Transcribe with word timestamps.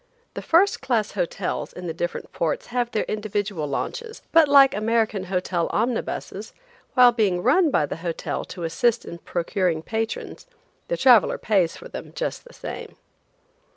The 0.33 0.41
first 0.41 0.81
class 0.81 1.11
hotels 1.11 1.71
in 1.71 1.85
the 1.85 1.93
different 1.93 2.31
ports 2.31 2.65
have 2.73 2.89
their 2.89 3.03
individual 3.03 3.67
launches, 3.67 4.23
but 4.31 4.47
like 4.47 4.73
American 4.75 5.25
hotel 5.25 5.69
omnibuses, 5.71 6.53
while 6.95 7.11
being 7.11 7.43
run 7.43 7.69
by 7.69 7.85
the 7.85 7.97
hotel 7.97 8.43
to 8.45 8.63
assist 8.63 9.05
in 9.05 9.19
procuring 9.19 9.83
patrons, 9.83 10.47
the 10.87 10.97
traveler 10.97 11.37
pays 11.37 11.77
for 11.77 11.87
them 11.87 12.13
just 12.15 12.45
the 12.45 12.53
same. 12.53 12.95